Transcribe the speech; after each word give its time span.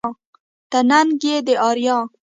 ته 0.69 0.79
ننگ 0.89 1.11
يې 1.27 1.35
د 1.47 1.49
اريا 1.67 1.97